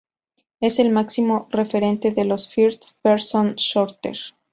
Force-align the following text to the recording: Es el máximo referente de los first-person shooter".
Es 0.61 0.79
el 0.79 0.89
máximo 0.91 1.47
referente 1.51 2.09
de 2.09 2.25
los 2.25 2.49
first-person 2.49 3.53
shooter". 3.53 4.17